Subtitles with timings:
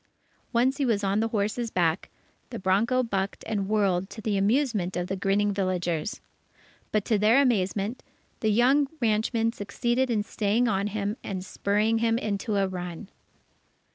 [0.51, 2.09] Once, he was on the horse's back,
[2.49, 6.21] the bronco bucked and whirled to the amusement of the grinning villagers.
[6.91, 8.01] But to their amazement,
[8.39, 13.09] the young ranchman succeeded in staying on him and spurring him into a run.